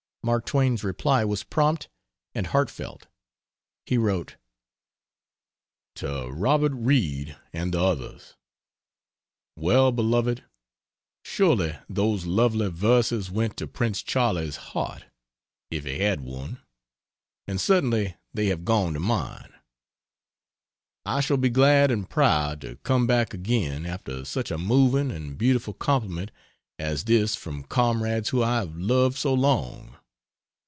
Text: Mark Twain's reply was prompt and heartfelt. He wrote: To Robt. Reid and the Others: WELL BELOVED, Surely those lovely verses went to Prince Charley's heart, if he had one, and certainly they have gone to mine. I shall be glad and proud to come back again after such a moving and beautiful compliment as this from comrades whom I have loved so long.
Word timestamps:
Mark 0.23 0.45
Twain's 0.45 0.83
reply 0.83 1.25
was 1.25 1.43
prompt 1.43 1.89
and 2.35 2.45
heartfelt. 2.45 3.07
He 3.87 3.97
wrote: 3.97 4.35
To 5.95 6.27
Robt. 6.29 6.75
Reid 6.75 7.35
and 7.51 7.73
the 7.73 7.81
Others: 7.81 8.35
WELL 9.55 9.91
BELOVED, 9.91 10.43
Surely 11.25 11.75
those 11.89 12.27
lovely 12.27 12.67
verses 12.69 13.31
went 13.31 13.57
to 13.57 13.65
Prince 13.65 14.03
Charley's 14.03 14.57
heart, 14.57 15.05
if 15.71 15.85
he 15.85 15.97
had 15.97 16.21
one, 16.21 16.59
and 17.47 17.59
certainly 17.59 18.15
they 18.31 18.45
have 18.45 18.63
gone 18.63 18.93
to 18.93 18.99
mine. 18.99 19.51
I 21.03 21.21
shall 21.21 21.37
be 21.37 21.49
glad 21.49 21.89
and 21.89 22.07
proud 22.07 22.61
to 22.61 22.75
come 22.83 23.07
back 23.07 23.33
again 23.33 23.87
after 23.87 24.23
such 24.23 24.51
a 24.51 24.59
moving 24.59 25.09
and 25.09 25.35
beautiful 25.35 25.73
compliment 25.73 26.29
as 26.77 27.05
this 27.05 27.35
from 27.35 27.63
comrades 27.63 28.29
whom 28.29 28.43
I 28.43 28.57
have 28.57 28.77
loved 28.77 29.17
so 29.17 29.33
long. 29.33 29.97